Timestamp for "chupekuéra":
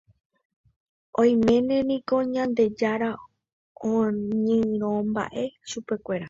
5.69-6.19